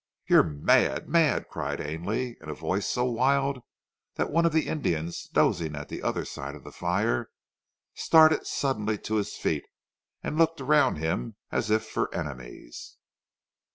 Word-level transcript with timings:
You 0.25 0.39
are 0.39 0.43
mad! 0.43 1.07
mad!" 1.07 1.47
cried 1.47 1.79
Ainley 1.79 2.35
in 2.41 2.49
a 2.49 2.55
voice 2.55 2.87
so 2.87 3.05
wild 3.05 3.59
that 4.15 4.31
one 4.31 4.47
of 4.47 4.51
the 4.51 4.65
Indians, 4.67 5.29
dozing 5.31 5.75
at 5.75 5.89
the 5.89 6.01
other 6.01 6.25
side 6.25 6.55
of 6.55 6.63
the 6.63 6.71
fire, 6.71 7.29
started 7.93 8.47
suddenly 8.47 8.97
to 8.97 9.17
his 9.17 9.35
feet, 9.35 9.65
and 10.23 10.39
looked 10.39 10.59
around 10.59 10.95
him 10.95 11.35
as 11.51 11.69
if 11.69 11.85
for 11.85 12.11
enemies. 12.15 12.97